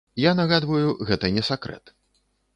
[0.21, 1.97] Я нагадваю, гэта не сакрэт.